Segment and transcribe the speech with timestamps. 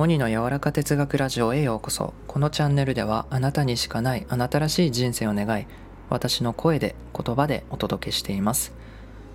[0.00, 2.14] モニの柔らか哲学ラジオへようこそ。
[2.26, 5.66] このチャンネルではあなたにしかないあなたらしい人生を願い
[6.08, 8.72] 私の声で言葉でお届けしています。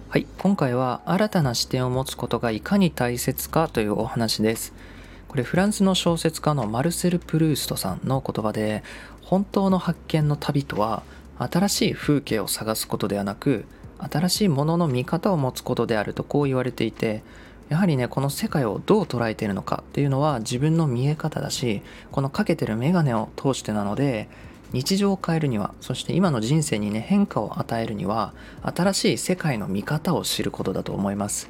[0.10, 4.74] はい今回は新たな視点を持つことがいかに大切かというお話です。
[5.28, 8.82] これフランスの小説家のマルセル・プルーストさんの言葉で
[9.22, 11.04] 本当の発見の旅とは
[11.38, 13.66] 新しい風景を探すことではなく
[14.00, 17.22] 新しいものの見方を持つことであるとこう言われていて
[17.70, 24.30] やはりねこの世界をどう捉えているのかっていうのは自分の見え方だしこのかけてる眼鏡を通してなので
[24.72, 31.50] 日常を変えるにはそして今の人生にね変化を与えるには新しい世界の見方を知ることだと思います。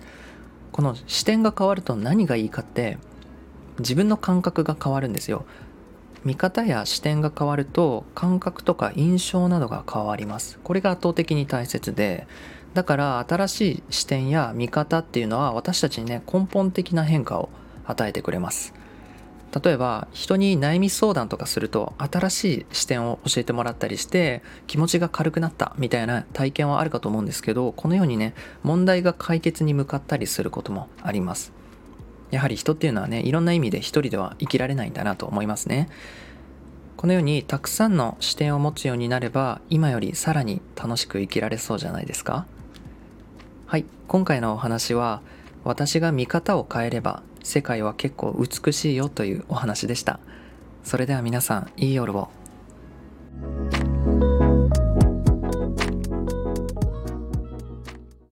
[0.72, 2.98] この視点が変わると何がいいかって
[3.80, 5.46] 自分の感覚が変わるんですよ。
[6.24, 10.60] 見方や視点が変わると感覚とか印象などが変わります。
[10.64, 12.28] これが圧倒的に大切で
[12.76, 17.50] だから新しい視点や見方っていうのは私たちにね根本的な変化を
[17.86, 18.74] 与えてくれます。
[19.64, 31.54] 例えば人に悩み相談とかすると新しい視点を教えてもらったりして気持ちが軽くなったみたいな体験はあるかと思うんですけどこのようにね問題が解決に向かったりすることもあります。
[32.32, 35.88] やはり人っていうのはねいろんな意味で一人では生きられないんだなと思いますね。
[36.98, 42.46] このようにたくさんの視点を持つようになれば今よりさらに楽しく生きられそうじゃないですか。
[43.68, 43.86] はい。
[44.08, 45.22] 今回のお話は
[45.64, 50.20] 私が見方を変えれば世界は結構美しいよというお話でした。
[50.84, 52.30] それでは皆さんいい夜を。